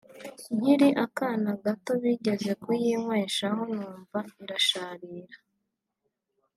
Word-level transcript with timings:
nkiri 0.55 0.89
akana 1.05 1.51
gato 1.63 1.91
bigeze 2.03 2.51
kuyinyweshaho 2.63 3.61
numva 3.75 4.19
irasharira 4.43 5.37